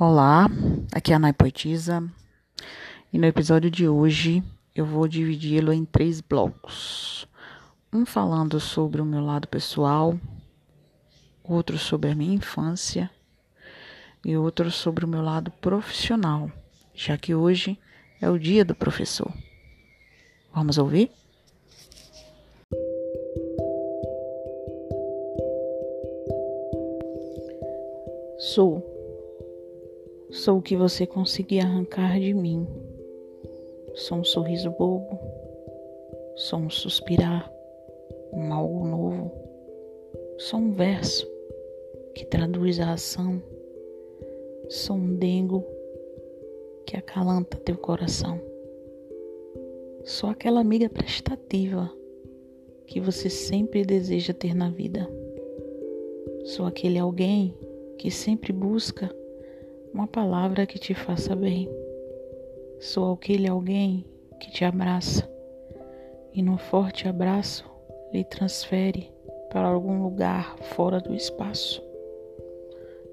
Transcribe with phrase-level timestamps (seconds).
[0.00, 0.46] Olá,
[0.92, 2.08] aqui é a Nai Poetisa
[3.12, 7.26] e no episódio de hoje eu vou dividi-lo em três blocos.
[7.92, 10.16] Um falando sobre o meu lado pessoal,
[11.42, 13.10] outro sobre a minha infância
[14.24, 16.48] e outro sobre o meu lado profissional,
[16.94, 17.76] já que hoje
[18.20, 19.32] é o dia do professor.
[20.54, 21.10] Vamos ouvir?
[28.38, 28.97] Sou
[30.38, 32.64] Sou o que você conseguir arrancar de mim.
[33.96, 35.18] Sou um sorriso bobo.
[36.36, 37.52] Sou um suspirar,
[38.32, 39.32] um algo novo.
[40.38, 41.28] Sou um verso
[42.14, 43.42] que traduz a ação.
[44.68, 45.64] Sou um dengo
[46.86, 48.40] que acalanta teu coração.
[50.04, 51.90] Sou aquela amiga prestativa
[52.86, 55.10] que você sempre deseja ter na vida.
[56.44, 57.52] Sou aquele alguém
[57.98, 59.12] que sempre busca
[59.98, 61.68] uma palavra que te faça bem.
[62.78, 64.06] Sou aquele alguém
[64.38, 65.28] que te abraça
[66.32, 67.68] e num forte abraço
[68.12, 69.12] lhe transfere
[69.50, 71.82] para algum lugar fora do espaço.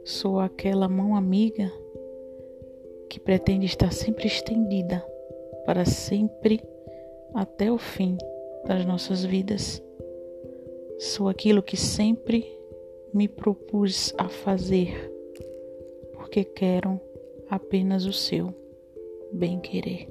[0.03, 1.71] Sou aquela mão amiga
[3.09, 5.03] que pretende estar sempre estendida
[5.65, 6.61] para sempre
[7.33, 8.15] até o fim
[8.67, 9.81] das nossas vidas.
[10.99, 12.45] Sou aquilo que sempre
[13.11, 15.14] me propus a fazer
[16.35, 16.99] porque quero
[17.49, 18.53] apenas o seu
[19.31, 20.09] bem-querer.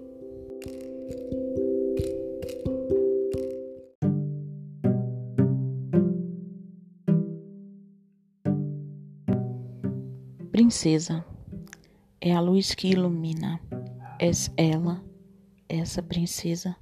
[10.50, 11.22] Princesa,
[12.22, 13.60] é a luz que ilumina,
[14.18, 15.04] és ela,
[15.68, 16.74] essa princesa.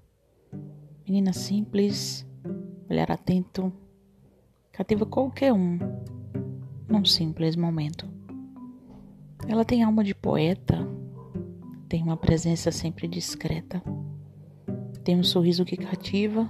[1.04, 2.24] Menina simples,
[2.88, 3.72] olhar atento,
[4.70, 5.80] cativa qualquer um
[6.88, 8.21] num simples momento.
[9.48, 10.86] Ela tem alma de poeta,
[11.88, 13.82] tem uma presença sempre discreta,
[15.04, 16.48] tem um sorriso que cativa,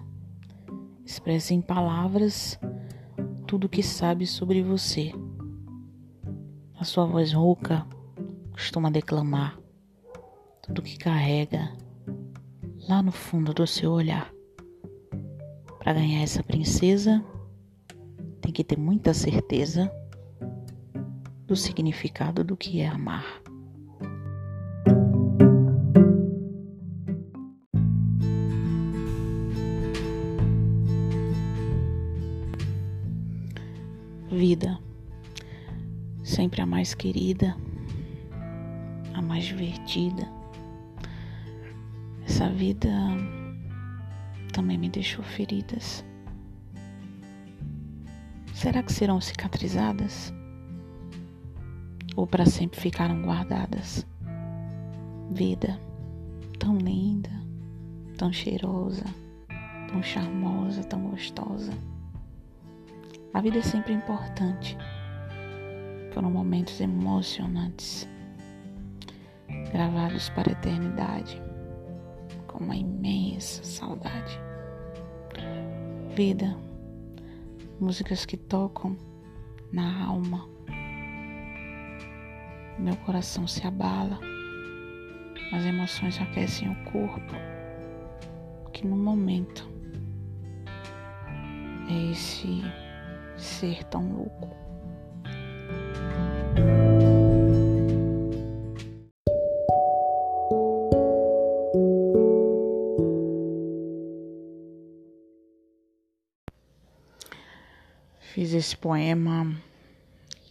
[1.05, 2.59] expressa em palavras
[3.47, 5.13] tudo o que sabe sobre você.
[6.79, 7.87] A sua voz rouca
[8.53, 9.59] costuma declamar
[10.63, 11.73] tudo que carrega
[12.89, 14.33] lá no fundo do seu olhar.
[15.79, 17.25] Para ganhar essa princesa,
[18.41, 19.91] tem que ter muita certeza
[21.47, 23.25] do significado do que é amar.
[34.31, 34.79] Vida,
[36.25, 37.55] sempre a mais querida,
[39.15, 40.27] a mais divertida.
[42.27, 42.89] Essa vida
[44.53, 46.05] também me deixou feridas.
[48.55, 50.33] Será que serão cicatrizadas?
[52.17, 54.07] Ou para sempre ficaram guardadas.
[55.31, 55.79] Vida
[56.63, 57.31] tão linda,
[58.17, 59.05] tão cheirosa,
[59.89, 61.73] tão charmosa, tão gostosa.
[63.35, 64.79] A vida é sempre importante.
[66.13, 68.09] Foram momentos emocionantes,
[69.73, 71.43] gravados para a eternidade,
[72.47, 74.39] com uma imensa saudade.
[76.15, 76.57] Vida,
[77.81, 78.97] músicas que tocam
[79.73, 80.52] na alma
[82.79, 84.19] meu coração se abala,
[85.53, 87.35] as emoções aquecem o corpo,
[88.73, 89.69] que no momento
[91.89, 92.63] é esse
[93.37, 94.63] ser tão louco.
[108.19, 109.55] Fiz esse poema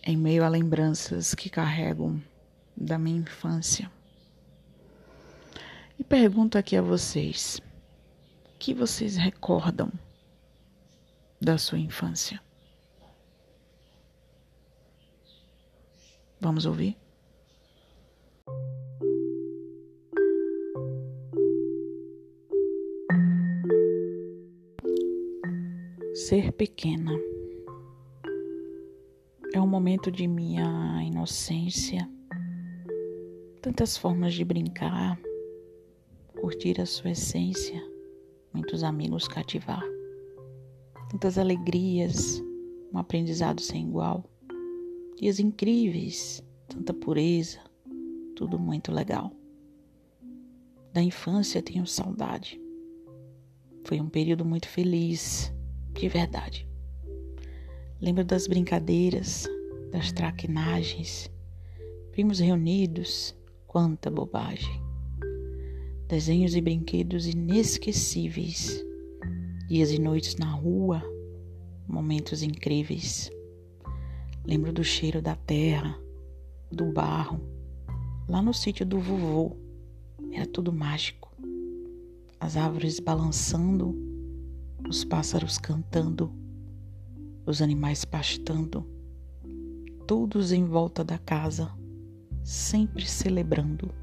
[0.03, 2.19] em meio a lembranças que carrego
[2.75, 3.91] da minha infância.
[5.99, 7.61] E pergunto aqui a vocês:
[8.55, 9.91] o que vocês recordam
[11.39, 12.41] da sua infância?
[16.39, 16.97] Vamos ouvir?
[26.15, 27.11] Ser pequena
[29.53, 32.09] é um momento de minha inocência,
[33.61, 35.19] tantas formas de brincar,
[36.39, 37.81] curtir a sua essência,
[38.53, 39.83] muitos amigos cativar,
[41.09, 42.41] tantas alegrias,
[42.93, 44.23] um aprendizado sem igual,
[45.17, 47.59] dias incríveis, tanta pureza,
[48.35, 49.33] tudo muito legal.
[50.93, 52.59] Da infância tenho saudade.
[53.85, 55.53] Foi um período muito feliz,
[55.93, 56.70] de verdade.
[58.01, 59.47] Lembro das brincadeiras,
[59.91, 61.29] das traquinagens,
[62.11, 63.35] primos reunidos,
[63.67, 64.81] quanta bobagem.
[66.07, 68.83] Desenhos e brinquedos inesquecíveis,
[69.67, 71.03] dias e noites na rua,
[71.87, 73.29] momentos incríveis.
[74.47, 75.95] Lembro do cheiro da terra,
[76.71, 77.39] do barro,
[78.27, 79.55] lá no sítio do vovô.
[80.31, 81.31] Era tudo mágico.
[82.39, 83.95] As árvores balançando,
[84.89, 86.40] os pássaros cantando,
[87.45, 88.85] os animais pastando,
[90.07, 91.71] todos em volta da casa,
[92.43, 93.93] sempre celebrando.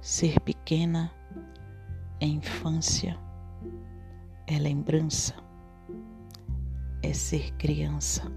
[0.00, 1.12] Ser pequena
[2.20, 3.18] é infância,
[4.46, 5.34] é lembrança,
[7.02, 8.30] é ser criança.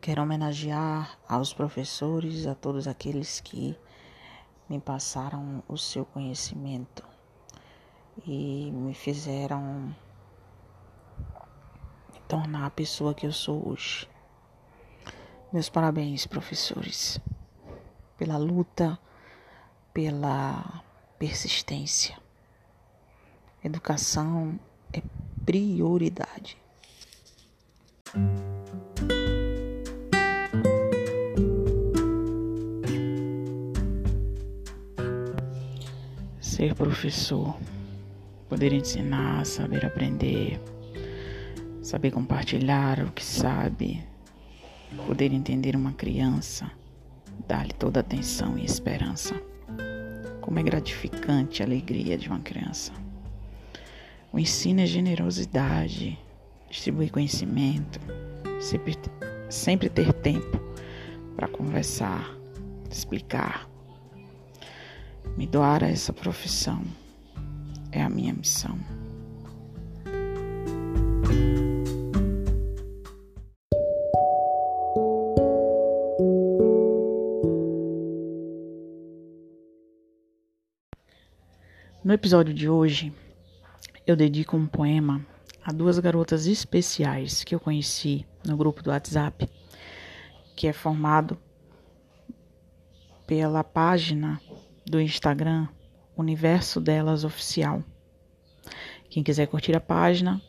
[0.00, 3.78] Quero homenagear aos professores, a todos aqueles que
[4.66, 7.04] me passaram o seu conhecimento
[8.26, 9.94] e me fizeram
[12.26, 14.08] tornar a pessoa que eu sou hoje.
[15.52, 17.20] Meus parabéns, professores,
[18.16, 18.98] pela luta,
[19.92, 20.82] pela
[21.18, 22.16] persistência.
[23.62, 24.58] Educação
[24.94, 25.02] é
[25.44, 26.56] prioridade.
[36.60, 37.56] Ser professor,
[38.46, 40.60] poder ensinar, saber aprender,
[41.82, 44.04] saber compartilhar o que sabe,
[45.06, 46.70] poder entender uma criança,
[47.48, 49.34] dar-lhe toda atenção e esperança.
[50.42, 52.92] Como é gratificante a alegria de uma criança.
[54.30, 56.18] O ensino é generosidade,
[56.68, 57.98] distribuir conhecimento,
[58.60, 58.98] sempre,
[59.48, 60.60] sempre ter tempo
[61.34, 62.36] para conversar,
[62.90, 63.69] explicar
[65.36, 66.82] me doar a essa profissão
[67.92, 68.78] é a minha missão.
[82.02, 83.12] No episódio de hoje,
[84.06, 85.24] eu dedico um poema
[85.62, 89.48] a duas garotas especiais que eu conheci no grupo do WhatsApp,
[90.56, 91.38] que é formado
[93.26, 94.40] pela página
[94.90, 95.68] do Instagram
[96.16, 97.84] Universo Delas Oficial.
[99.08, 100.42] Quem quiser curtir a página,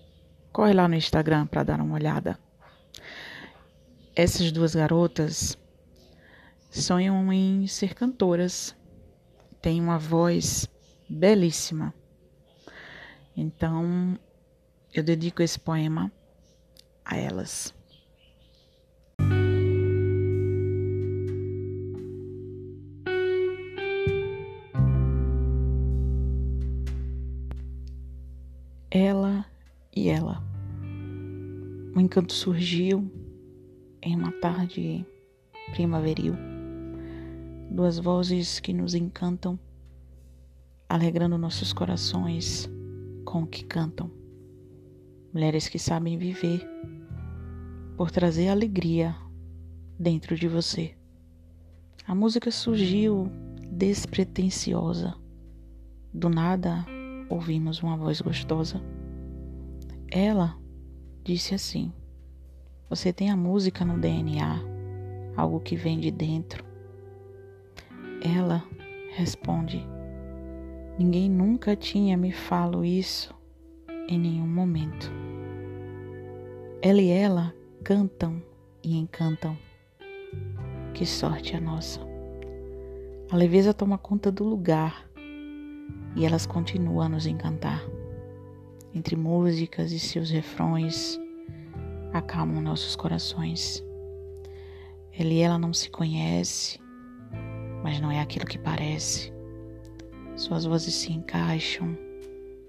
[0.52, 2.40] corre lá no Instagram para dar uma olhada.
[4.16, 5.56] Essas duas garotas
[6.72, 8.76] sonham em ser cantoras,
[9.62, 10.68] têm uma voz
[11.08, 11.94] belíssima.
[13.38, 14.18] Então,
[14.92, 16.12] eu dedico esse poema
[17.06, 17.76] a elas.
[28.92, 29.46] Ela
[29.96, 30.44] e ela.
[31.96, 33.10] O encanto surgiu
[34.02, 35.06] em uma tarde
[35.72, 36.36] primaveril.
[37.70, 39.58] Duas vozes que nos encantam,
[40.90, 42.70] alegrando nossos corações
[43.24, 44.12] com o que cantam.
[45.34, 46.68] Mulheres que sabem viver
[47.96, 49.16] por trazer alegria
[49.98, 50.98] dentro de você.
[52.06, 53.32] A música surgiu
[53.72, 55.16] despretensiosa.
[56.14, 56.86] Do nada,
[57.32, 58.82] ouvimos uma voz gostosa.
[60.12, 60.58] Ela
[61.24, 61.94] disse assim:
[62.90, 64.60] Você tem a música no DNA,
[65.38, 66.64] algo que vem de dentro.
[68.22, 68.64] Ela
[69.16, 69.88] responde:
[71.00, 73.34] Ninguém nunca tinha me falado isso
[74.08, 75.12] em nenhum momento.
[76.82, 78.42] Ela e ela cantam
[78.84, 79.58] e encantam.
[80.94, 82.02] Que sorte a nossa.
[83.32, 85.10] A leveza toma conta do lugar
[86.16, 87.84] e elas continuam a nos encantar.
[88.94, 91.20] Entre músicas e seus refrões,
[92.14, 93.84] acalmam nossos corações.
[95.12, 96.80] Ele e ela não se conhece,
[97.84, 99.32] mas não é aquilo que parece.
[100.36, 101.98] Suas vozes se encaixam,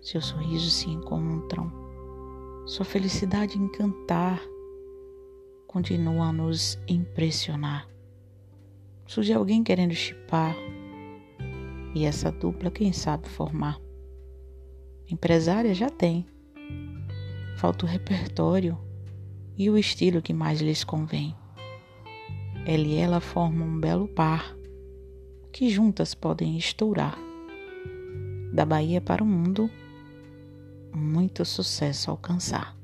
[0.00, 1.72] seus sorrisos se encontram,
[2.66, 4.40] sua felicidade em cantar
[5.66, 7.88] continua a nos impressionar.
[9.06, 10.54] Surge alguém querendo chipar
[11.94, 13.78] e essa dupla, quem sabe formar?
[15.10, 16.26] Empresária já tem.
[17.56, 18.78] Falta o repertório
[19.58, 21.34] e o estilo que mais lhes convém.
[22.66, 24.56] Ela e ela formam um belo par
[25.52, 27.18] que juntas podem estourar.
[28.52, 29.70] Da Bahia para o mundo,
[30.94, 32.81] muito sucesso alcançar.